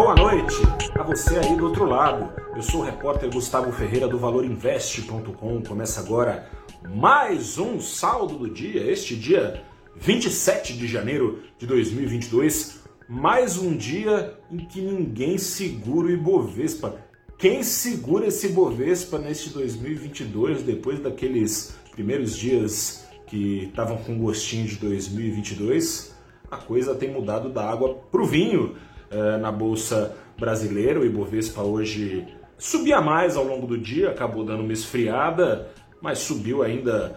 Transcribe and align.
Boa 0.00 0.14
noite 0.14 0.54
a 0.94 1.02
você 1.02 1.38
aí 1.38 1.56
do 1.56 1.64
outro 1.64 1.84
lado. 1.84 2.32
Eu 2.54 2.62
sou 2.62 2.82
o 2.82 2.84
repórter 2.84 3.28
Gustavo 3.32 3.72
Ferreira 3.72 4.06
do 4.06 4.16
ValorInvest.com. 4.16 5.60
Começa 5.64 6.00
agora 6.00 6.48
mais 6.88 7.58
um 7.58 7.80
saldo 7.80 8.38
do 8.38 8.48
dia, 8.48 8.88
este 8.88 9.16
dia 9.16 9.60
27 9.96 10.74
de 10.74 10.86
janeiro 10.86 11.42
de 11.58 11.66
2022. 11.66 12.84
Mais 13.08 13.58
um 13.58 13.76
dia 13.76 14.38
em 14.52 14.58
que 14.58 14.80
ninguém 14.80 15.36
segura 15.36 16.06
o 16.06 16.10
Ibovespa. 16.12 16.94
Quem 17.36 17.64
segura 17.64 18.28
esse 18.28 18.46
Ibovespa 18.46 19.18
neste 19.18 19.50
2022, 19.50 20.62
depois 20.62 21.00
daqueles 21.00 21.76
primeiros 21.90 22.36
dias 22.36 23.04
que 23.26 23.64
estavam 23.64 23.96
com 23.96 24.16
gostinho 24.16 24.68
de 24.68 24.76
2022? 24.76 26.16
A 26.48 26.56
coisa 26.56 26.94
tem 26.94 27.10
mudado 27.10 27.50
da 27.50 27.68
água 27.68 27.96
para 28.12 28.22
o 28.22 28.26
vinho. 28.26 28.76
Eh, 29.10 29.38
na 29.38 29.50
Bolsa 29.50 30.14
Brasileira. 30.38 31.00
O 31.00 31.04
Ibovespa 31.04 31.62
hoje 31.62 32.26
subia 32.58 33.00
mais 33.00 33.36
ao 33.36 33.44
longo 33.44 33.66
do 33.66 33.78
dia, 33.78 34.10
acabou 34.10 34.44
dando 34.44 34.62
uma 34.62 34.72
esfriada, 34.72 35.70
mas 36.02 36.18
subiu 36.18 36.62
ainda 36.62 37.16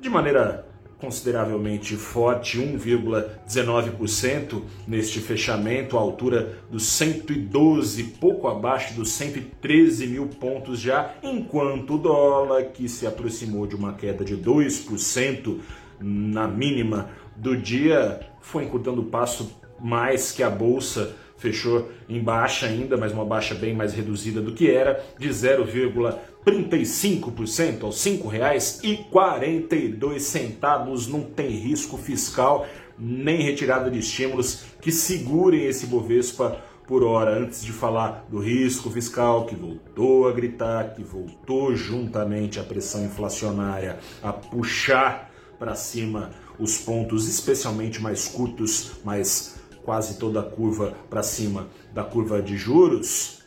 de 0.00 0.08
maneira 0.08 0.64
consideravelmente 1.00 1.96
forte, 1.96 2.58
1,19% 2.58 4.62
neste 4.86 5.18
fechamento, 5.20 5.96
à 5.96 6.00
altura 6.00 6.58
dos 6.70 6.86
112, 6.86 8.04
pouco 8.20 8.46
abaixo 8.48 8.94
dos 8.94 9.12
113 9.12 10.08
mil 10.08 10.26
pontos 10.26 10.80
já, 10.80 11.14
enquanto 11.22 11.94
o 11.94 11.98
dólar, 11.98 12.64
que 12.66 12.88
se 12.88 13.06
aproximou 13.06 13.64
de 13.66 13.76
uma 13.76 13.92
queda 13.92 14.24
de 14.24 14.36
2% 14.36 15.58
na 16.00 16.48
mínima 16.48 17.10
do 17.36 17.56
dia, 17.56 18.20
foi 18.40 18.64
encurtando 18.64 19.02
o 19.02 19.06
passo 19.06 19.56
mais 19.80 20.32
que 20.32 20.42
a 20.42 20.50
bolsa 20.50 21.14
fechou 21.36 21.88
em 22.08 22.20
baixa 22.22 22.66
ainda, 22.66 22.96
mas 22.96 23.12
uma 23.12 23.24
baixa 23.24 23.54
bem 23.54 23.72
mais 23.74 23.94
reduzida 23.94 24.40
do 24.40 24.52
que 24.52 24.68
era, 24.70 25.00
de 25.18 25.28
0,35% 25.28 27.84
aos 27.84 28.04
R$ 28.04 28.18
5,42. 28.18 31.08
Não 31.08 31.22
tem 31.22 31.50
risco 31.50 31.96
fiscal 31.96 32.66
nem 32.98 33.40
retirada 33.40 33.88
de 33.90 34.00
estímulos 34.00 34.64
que 34.80 34.90
segurem 34.90 35.66
esse 35.66 35.86
Bovespa 35.86 36.60
por 36.88 37.04
hora, 37.04 37.38
antes 37.38 37.62
de 37.62 37.70
falar 37.70 38.24
do 38.30 38.38
risco 38.38 38.90
fiscal 38.90 39.44
que 39.44 39.54
voltou 39.54 40.26
a 40.26 40.32
gritar, 40.32 40.94
que 40.94 41.04
voltou 41.04 41.76
juntamente 41.76 42.58
à 42.58 42.64
pressão 42.64 43.04
inflacionária 43.04 43.98
a 44.22 44.32
puxar 44.32 45.30
para 45.58 45.74
cima 45.74 46.30
os 46.58 46.78
pontos, 46.78 47.28
especialmente 47.28 48.00
mais 48.00 48.26
curtos, 48.26 48.92
mais 49.04 49.57
quase 49.88 50.18
toda 50.18 50.40
a 50.40 50.42
curva 50.42 50.92
para 51.08 51.22
cima 51.22 51.66
da 51.94 52.04
curva 52.04 52.42
de 52.42 52.58
juros, 52.58 53.42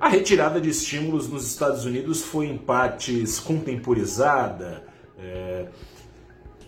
a 0.00 0.08
retirada 0.08 0.60
de 0.60 0.68
estímulos 0.68 1.28
nos 1.28 1.46
Estados 1.46 1.84
Unidos 1.84 2.22
foi 2.22 2.46
em 2.48 2.58
partes 2.58 3.38
contemporizada. 3.38 4.82
É, 5.16 5.66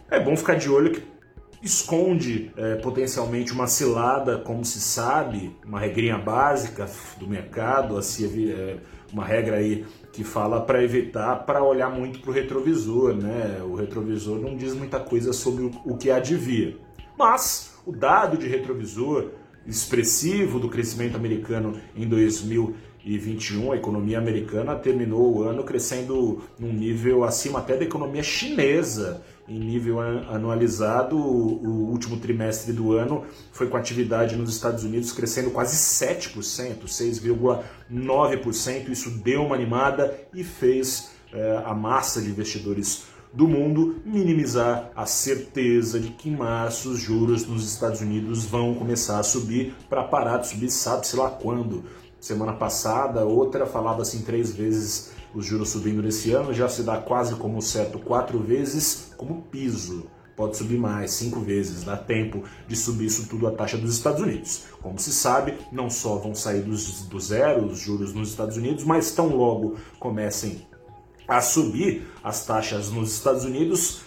é 0.09 0.21
bom 0.21 0.37
ficar 0.37 0.55
de 0.55 0.71
olho 0.71 0.93
que 0.93 1.03
esconde 1.61 2.53
é, 2.57 2.77
potencialmente 2.77 3.53
uma 3.53 3.67
cilada, 3.67 4.39
como 4.39 4.65
se 4.65 4.81
sabe, 4.81 5.57
uma 5.67 5.81
regrinha 5.81 6.17
básica 6.17 6.89
do 7.19 7.27
mercado, 7.27 7.97
assim, 7.99 8.53
é, 8.53 8.77
uma 9.13 9.25
regra 9.25 9.57
aí 9.57 9.85
que 10.13 10.23
fala 10.23 10.61
para 10.61 10.81
evitar, 10.81 11.45
para 11.45 11.61
olhar 11.61 11.91
muito 11.91 12.21
para 12.21 12.31
o 12.31 12.33
retrovisor, 12.33 13.17
né? 13.17 13.61
O 13.65 13.75
retrovisor 13.75 14.39
não 14.39 14.57
diz 14.57 14.75
muita 14.75 15.01
coisa 15.01 15.33
sobre 15.33 15.73
o 15.85 15.97
que 15.97 16.09
há 16.09 16.21
de 16.21 16.37
vir. 16.37 16.81
Mas 17.19 17.74
o 17.87 17.93
dado 17.93 18.37
de 18.37 18.49
retrovisor 18.49 19.31
expressivo 19.67 20.61
do 20.61 20.69
crescimento 20.69 21.17
americano 21.17 21.81
em 21.97 22.07
2021, 22.07 23.73
a 23.73 23.77
economia 23.77 24.19
americana 24.19 24.77
terminou 24.77 25.37
o 25.37 25.43
ano 25.43 25.65
crescendo 25.65 26.43
num 26.59 26.71
nível 26.73 27.25
acima 27.25 27.61
até 27.61 27.77
da 27.77 27.85
economia 27.85 28.23
chinesa. 28.23 29.23
Em 29.47 29.59
nível 29.59 30.01
anualizado, 30.01 31.19
o 31.19 31.91
último 31.91 32.17
trimestre 32.17 32.73
do 32.73 32.93
ano 32.93 33.25
foi 33.53 33.69
com 33.69 33.77
atividade 33.77 34.37
nos 34.37 34.49
Estados 34.49 34.85
Unidos 34.85 35.13
crescendo 35.13 35.51
quase 35.51 35.77
7%, 35.77 36.87
6,9%. 36.87 38.89
Isso 38.89 39.11
deu 39.11 39.45
uma 39.45 39.55
animada 39.55 40.19
e 40.33 40.43
fez 40.43 41.11
é, 41.31 41.63
a 41.63 41.75
massa 41.75 42.23
de 42.23 42.31
investidores 42.31 43.05
do 43.35 43.49
mundo 43.49 43.97
minimizar 44.05 44.93
a 44.95 45.07
certeza 45.07 45.99
de 45.99 46.11
que 46.11 46.31
em 46.31 46.37
março 46.37 46.91
os 46.91 47.01
juros 47.01 47.45
nos 47.47 47.67
Estados 47.67 48.01
Unidos 48.01 48.45
vão 48.45 48.75
começar 48.75 49.19
a 49.19 49.25
subir 49.25 49.75
para 49.89 50.05
parar 50.05 50.39
de 50.39 50.49
subir, 50.49 50.71
sabe-se 50.71 51.17
lá 51.17 51.29
quando. 51.29 51.85
Semana 52.21 52.53
passada, 52.53 53.25
outra 53.25 53.67
falava 53.67 54.03
assim 54.03 54.23
três 54.23 54.55
vezes 54.55 55.11
os 55.35 55.45
juros 55.45 55.71
subindo 55.71 56.01
nesse 56.01 56.31
ano, 56.31 56.55
já 56.55 56.69
se 56.69 56.85
dá 56.85 56.97
quase 56.97 57.35
como 57.35 57.61
certo 57.61 57.99
quatro 57.99 58.39
vezes 58.39 59.13
como 59.17 59.43
piso. 59.43 60.07
Pode 60.37 60.57
subir 60.57 60.79
mais, 60.79 61.13
cinco 61.13 61.41
vezes, 61.41 61.85
dá 61.85 61.97
tempo 61.97 62.43
de 62.67 62.77
subir 62.77 63.07
isso 63.07 63.29
tudo 63.29 63.47
a 63.47 63.53
taxa 63.53 63.77
dos 63.77 63.95
Estados 63.95 64.21
Unidos. 64.21 64.65
Como 64.81 64.99
se 64.99 65.13
sabe, 65.13 65.55
não 65.71 65.91
só 65.91 66.17
vão 66.17 66.35
sair 66.35 66.63
dos, 66.63 67.03
do 67.03 67.21
zero 67.21 67.67
os 67.67 67.79
juros 67.79 68.13
nos 68.13 68.31
Estados 68.31 68.57
Unidos, 68.57 68.85
mas 68.85 69.13
tão 69.13 69.37
logo 69.37 69.77
comecem 69.99 70.67
a 71.27 71.41
subir 71.41 72.07
as 72.23 72.45
taxas 72.47 72.91
nos 72.91 73.13
Estados 73.13 73.45
Unidos, 73.45 74.03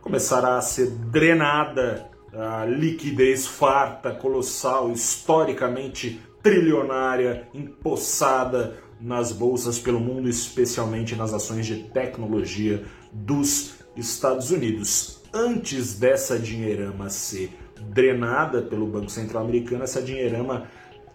começará 0.00 0.56
a 0.56 0.62
ser 0.62 0.90
drenada 0.90 2.08
a 2.32 2.64
liquidez 2.64 3.46
farta, 3.46 4.12
colossal, 4.12 4.90
historicamente 4.92 6.20
trilionária, 6.42 7.48
empossada 7.52 8.78
nas 9.00 9.32
bolsas 9.32 9.78
pelo 9.78 10.00
mundo, 10.00 10.28
especialmente 10.28 11.16
nas 11.16 11.32
ações 11.32 11.66
de 11.66 11.84
tecnologia 11.84 12.84
dos 13.12 13.74
Estados 13.96 14.50
Unidos. 14.50 15.20
Antes 15.32 15.98
dessa 15.98 16.38
dinheirama 16.38 17.08
ser 17.10 17.50
drenada 17.88 18.62
pelo 18.62 18.86
Banco 18.86 19.10
Central 19.10 19.44
Americano, 19.44 19.84
essa 19.84 20.02
dinheirama 20.02 20.66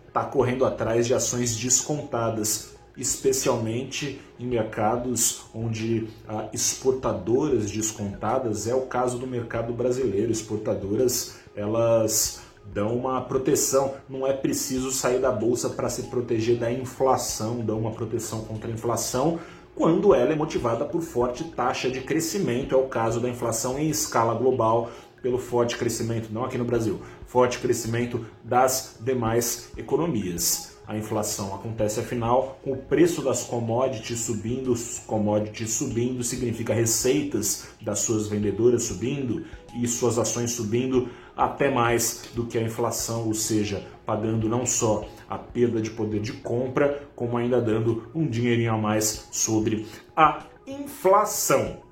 está 0.07 0.23
correndo 0.23 0.65
atrás 0.65 1.05
de 1.05 1.13
ações 1.13 1.55
descontadas 1.55 2.74
especialmente 2.97 4.21
em 4.39 4.45
mercados 4.45 5.45
onde 5.53 6.07
há 6.27 6.47
exportadoras 6.53 7.69
descontadas, 7.71 8.67
é 8.67 8.75
o 8.75 8.81
caso 8.81 9.17
do 9.17 9.27
mercado 9.27 9.73
brasileiro. 9.73 10.31
Exportadoras, 10.31 11.35
elas 11.55 12.41
dão 12.73 12.95
uma 12.95 13.21
proteção, 13.21 13.93
não 14.09 14.25
é 14.25 14.33
preciso 14.33 14.91
sair 14.91 15.19
da 15.19 15.31
bolsa 15.31 15.69
para 15.69 15.89
se 15.89 16.03
proteger 16.03 16.57
da 16.57 16.71
inflação, 16.71 17.59
dão 17.59 17.79
uma 17.79 17.91
proteção 17.91 18.43
contra 18.43 18.69
a 18.69 18.73
inflação 18.73 19.39
quando 19.75 20.15
ela 20.15 20.31
é 20.31 20.35
motivada 20.35 20.85
por 20.85 21.01
forte 21.01 21.43
taxa 21.43 21.91
de 21.91 21.99
crescimento, 21.99 22.73
é 22.73 22.77
o 22.77 22.87
caso 22.87 23.19
da 23.19 23.27
inflação 23.27 23.77
em 23.77 23.89
escala 23.89 24.33
global, 24.33 24.89
pelo 25.21 25.37
forte 25.37 25.75
crescimento, 25.75 26.29
não 26.31 26.45
aqui 26.45 26.57
no 26.57 26.63
Brasil, 26.63 27.01
forte 27.25 27.59
crescimento 27.59 28.25
das 28.41 28.95
demais 29.01 29.71
economias. 29.75 30.74
A 30.87 30.95
inflação 30.95 31.55
acontece 31.55 31.99
afinal 31.99 32.59
com 32.63 32.73
o 32.73 32.77
preço 32.77 33.23
das 33.23 33.43
commodities 33.43 34.19
subindo, 34.19 34.73
commodities 35.07 35.71
subindo 35.71 36.23
significa 36.23 36.73
receitas 36.73 37.69
das 37.81 37.99
suas 37.99 38.27
vendedoras 38.27 38.83
subindo 38.83 39.45
e 39.81 39.87
suas 39.87 40.19
ações 40.19 40.51
subindo 40.51 41.09
até 41.35 41.71
mais 41.71 42.29
do 42.35 42.45
que 42.45 42.57
a 42.57 42.61
inflação, 42.61 43.25
ou 43.25 43.33
seja, 43.33 43.83
pagando 44.05 44.47
não 44.47 44.65
só 44.65 45.05
a 45.27 45.37
perda 45.37 45.81
de 45.81 45.89
poder 45.89 46.21
de 46.21 46.33
compra, 46.33 47.07
como 47.15 47.35
ainda 47.35 47.59
dando 47.59 48.07
um 48.13 48.27
dinheirinho 48.27 48.73
a 48.73 48.77
mais 48.77 49.27
sobre 49.31 49.87
a 50.15 50.45
inflação. 50.67 51.83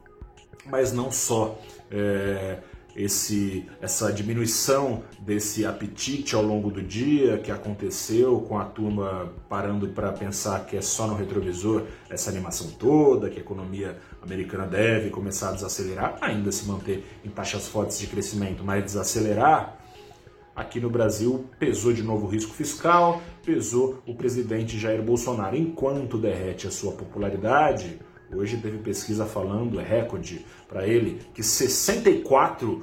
Mas 0.65 0.93
não 0.93 1.11
só. 1.11 1.59
É 1.91 2.59
esse, 2.95 3.65
essa 3.81 4.11
diminuição 4.11 5.03
desse 5.19 5.65
apetite 5.65 6.35
ao 6.35 6.43
longo 6.43 6.69
do 6.69 6.81
dia 6.81 7.37
que 7.39 7.51
aconteceu 7.51 8.41
com 8.41 8.57
a 8.59 8.65
turma 8.65 9.33
parando 9.49 9.87
para 9.89 10.11
pensar 10.11 10.65
que 10.65 10.77
é 10.77 10.81
só 10.81 11.07
no 11.07 11.15
retrovisor 11.15 11.83
essa 12.09 12.29
animação 12.29 12.69
toda, 12.71 13.29
que 13.29 13.37
a 13.37 13.41
economia 13.41 13.97
americana 14.21 14.67
deve 14.67 15.09
começar 15.09 15.49
a 15.49 15.53
desacelerar, 15.53 16.17
ainda 16.21 16.51
se 16.51 16.65
manter 16.67 17.03
em 17.25 17.29
taxas 17.29 17.67
fortes 17.67 17.99
de 17.99 18.07
crescimento, 18.07 18.63
mas 18.63 18.83
desacelerar. 18.83 19.79
Aqui 20.55 20.79
no 20.79 20.89
Brasil 20.89 21.45
pesou 21.57 21.91
de 21.91 22.03
novo 22.03 22.27
o 22.27 22.29
risco 22.29 22.53
fiscal, 22.53 23.23
pesou 23.43 24.03
o 24.05 24.13
presidente 24.13 24.77
Jair 24.77 25.01
Bolsonaro. 25.01 25.55
Enquanto 25.55 26.15
derrete 26.15 26.67
a 26.67 26.71
sua 26.71 26.91
popularidade, 26.91 27.99
Hoje 28.35 28.57
teve 28.57 28.77
pesquisa 28.79 29.25
falando, 29.25 29.79
é 29.79 29.83
recorde 29.83 30.45
para 30.67 30.87
ele, 30.87 31.21
que 31.33 31.41
64% 31.41 32.81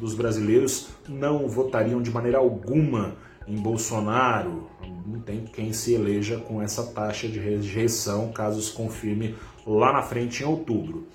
dos 0.00 0.14
brasileiros 0.14 0.88
não 1.08 1.46
votariam 1.48 2.00
de 2.00 2.10
maneira 2.10 2.38
alguma 2.38 3.16
em 3.46 3.56
Bolsonaro. 3.56 4.70
Não 5.06 5.20
tem 5.20 5.44
quem 5.44 5.72
se 5.72 5.92
eleja 5.94 6.38
com 6.38 6.62
essa 6.62 6.84
taxa 6.86 7.28
de 7.28 7.38
rejeição, 7.38 8.32
caso 8.32 8.62
se 8.62 8.72
confirme 8.72 9.34
lá 9.66 9.92
na 9.92 10.02
frente 10.02 10.42
em 10.42 10.46
outubro. 10.46 11.06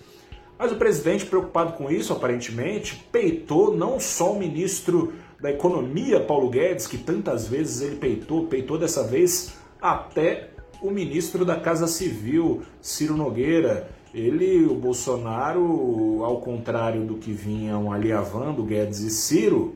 Mas 0.57 0.71
o 0.71 0.75
presidente, 0.75 1.25
preocupado 1.25 1.73
com 1.73 1.91
isso, 1.91 2.13
aparentemente, 2.13 3.05
peitou 3.11 3.75
não 3.75 3.99
só 3.99 4.33
o 4.33 4.39
ministro 4.39 5.13
da 5.41 5.51
economia, 5.51 6.19
Paulo 6.21 6.49
Guedes, 6.49 6.87
que 6.87 6.97
tantas 6.97 7.47
vezes 7.47 7.81
ele 7.81 7.97
peitou, 7.97 8.47
peitou 8.47 8.77
dessa 8.77 9.03
vez 9.03 9.53
até 9.81 10.54
o 10.85 10.91
ministro 10.91 11.43
da 11.43 11.59
Casa 11.59 11.87
Civil, 11.87 12.61
Ciro 12.79 13.17
Nogueira. 13.17 13.89
Ele, 14.13 14.65
o 14.65 14.75
Bolsonaro, 14.75 16.23
ao 16.23 16.39
contrário 16.39 17.05
do 17.05 17.15
que 17.15 17.31
vinham 17.31 17.91
aliavando 17.91 18.63
Guedes 18.63 18.99
e 18.99 19.09
Ciro, 19.09 19.75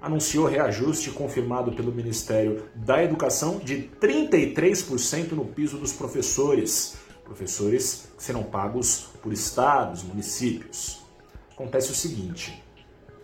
anunciou 0.00 0.46
reajuste 0.46 1.10
confirmado 1.10 1.72
pelo 1.72 1.92
Ministério 1.92 2.62
da 2.74 3.02
Educação 3.02 3.58
de 3.58 3.90
33% 4.00 5.32
no 5.32 5.44
piso 5.44 5.76
dos 5.76 5.92
professores. 5.92 6.96
Professores 7.24 8.08
que 8.16 8.22
serão 8.22 8.44
pagos 8.44 9.08
por 9.20 9.32
estados, 9.32 10.02
municípios. 10.02 11.02
Acontece 11.52 11.90
o 11.90 11.94
seguinte: 11.94 12.62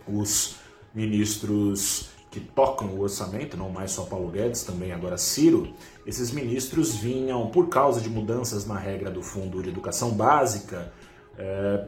os 0.07 0.57
ministros 0.93 2.09
que 2.29 2.41
tocam 2.41 2.89
o 2.89 2.99
orçamento, 2.99 3.55
não 3.55 3.69
mais 3.69 3.91
só 3.91 4.03
Paulo 4.03 4.29
Guedes, 4.29 4.63
também 4.63 4.91
agora 4.91 5.17
Ciro, 5.17 5.73
esses 6.05 6.31
ministros 6.31 6.95
vinham, 6.95 7.47
por 7.47 7.69
causa 7.69 7.99
de 7.99 8.09
mudanças 8.09 8.65
na 8.65 8.77
regra 8.77 9.09
do 9.09 9.21
Fundo 9.21 9.61
de 9.61 9.69
Educação 9.69 10.11
Básica, 10.11 10.91
é, 11.37 11.85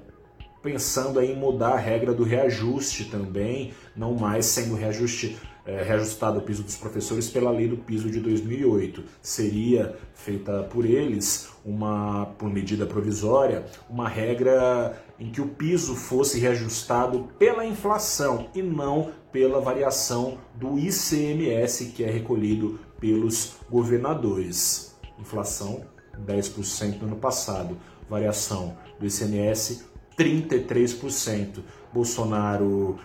pensando 0.61 1.21
em 1.21 1.35
mudar 1.35 1.73
a 1.73 1.77
regra 1.77 2.13
do 2.13 2.23
reajuste 2.23 3.05
também, 3.05 3.73
não 3.95 4.15
mais 4.15 4.45
sendo 4.45 4.75
reajuste 4.75 5.37
é, 5.67 5.83
reajustado 5.83 6.39
o 6.39 6.41
piso 6.41 6.63
dos 6.63 6.77
professores 6.77 7.29
pela 7.29 7.51
lei 7.51 7.67
do 7.67 7.77
piso 7.77 8.09
de 8.09 8.19
2008. 8.21 9.03
Seria 9.21 9.95
feita 10.15 10.63
por 10.63 10.85
eles 10.85 11.49
uma 11.65 12.27
por 12.37 12.49
medida 12.49 12.85
provisória, 12.85 13.65
uma 13.89 14.07
regra 14.07 14.97
em 15.19 15.29
que 15.29 15.41
o 15.41 15.47
piso 15.47 15.93
fosse 15.93 16.39
reajustado 16.39 17.27
pela 17.37 17.65
inflação 17.65 18.47
e 18.55 18.61
não 18.61 19.11
pela 19.31 19.59
variação 19.59 20.37
do 20.55 20.79
ICMS 20.79 21.87
que 21.87 22.03
é 22.03 22.09
recolhido 22.09 22.79
pelos 22.99 23.57
governadores. 23.69 24.95
Inflação 25.19 25.85
10% 26.25 26.99
no 26.99 27.07
ano 27.07 27.15
passado, 27.15 27.77
variação 28.09 28.77
do 28.99 29.05
ICMS 29.05 29.85
33%. 30.17 31.63
Bolsonaro 31.94 32.99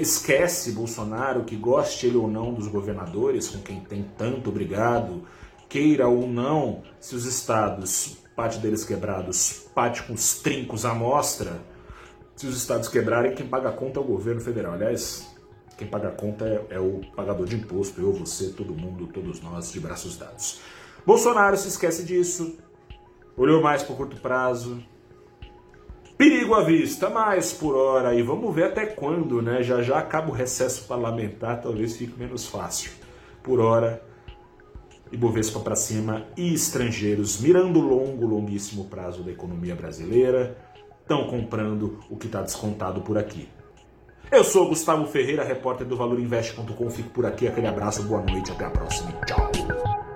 esquece 0.00 0.72
Bolsonaro 0.72 1.44
que 1.44 1.56
goste 1.56 2.06
ele 2.06 2.16
ou 2.16 2.28
não 2.28 2.54
dos 2.54 2.68
governadores, 2.68 3.48
com 3.48 3.58
quem 3.58 3.80
tem 3.80 4.02
tanto 4.16 4.48
obrigado, 4.48 5.24
queira 5.68 6.08
ou 6.08 6.26
não, 6.26 6.82
se 6.98 7.14
os 7.14 7.26
estados, 7.26 8.16
parte 8.34 8.58
deles 8.58 8.84
quebrados, 8.84 9.66
parte 9.74 10.02
com 10.04 10.14
os 10.14 10.38
trincos 10.38 10.86
à 10.86 10.94
mostra, 10.94 11.60
se 12.34 12.46
os 12.46 12.56
estados 12.56 12.88
quebrarem, 12.88 13.34
quem 13.34 13.46
paga 13.46 13.68
a 13.68 13.72
conta 13.72 13.98
é 13.98 14.02
o 14.02 14.06
governo 14.06 14.40
federal. 14.40 14.74
Aliás, 14.74 15.26
quem 15.78 15.88
paga 15.88 16.08
a 16.08 16.12
conta 16.12 16.44
é, 16.44 16.74
é 16.74 16.80
o 16.80 17.00
pagador 17.16 17.46
de 17.46 17.56
imposto, 17.56 18.00
eu, 18.00 18.12
você, 18.12 18.50
todo 18.50 18.74
mundo, 18.74 19.06
todos 19.06 19.40
nós, 19.40 19.72
de 19.72 19.80
braços 19.80 20.18
dados. 20.18 20.60
Bolsonaro 21.06 21.56
se 21.56 21.68
esquece 21.68 22.04
disso, 22.04 22.58
olhou 23.36 23.62
mais 23.62 23.82
para 23.82 23.94
o 23.94 23.96
curto 23.96 24.16
prazo, 24.20 24.82
Perigo 26.18 26.52
à 26.56 26.64
vista, 26.64 27.08
mas 27.08 27.52
por 27.52 27.76
hora, 27.76 28.12
e 28.12 28.22
vamos 28.22 28.52
ver 28.52 28.64
até 28.64 28.84
quando, 28.84 29.40
né? 29.40 29.62
Já 29.62 29.80
já 29.82 30.00
acaba 30.00 30.30
o 30.30 30.32
recesso 30.32 30.84
parlamentar, 30.88 31.60
talvez 31.60 31.96
fique 31.96 32.18
menos 32.18 32.44
fácil. 32.44 32.90
Por 33.40 33.60
hora, 33.60 34.02
Ibovespa 35.12 35.60
para 35.60 35.76
cima 35.76 36.26
e 36.36 36.52
estrangeiros, 36.52 37.40
mirando 37.40 37.78
o 37.78 37.82
longo, 37.82 38.26
longuíssimo 38.26 38.86
prazo 38.86 39.22
da 39.22 39.30
economia 39.30 39.76
brasileira, 39.76 40.58
estão 41.00 41.28
comprando 41.28 42.00
o 42.10 42.16
que 42.16 42.26
está 42.26 42.42
descontado 42.42 43.00
por 43.02 43.16
aqui. 43.16 43.48
Eu 44.30 44.44
sou 44.44 44.68
Gustavo 44.68 45.06
Ferreira, 45.06 45.42
repórter 45.42 45.86
do 45.86 45.96
ValorInvest.com. 45.96 46.90
Fico 46.90 47.10
por 47.10 47.24
aqui, 47.24 47.48
aquele 47.48 47.66
abraço, 47.66 48.02
boa 48.02 48.22
noite, 48.22 48.50
até 48.50 48.64
a 48.64 48.70
próxima. 48.70 49.12
Tchau. 49.26 50.07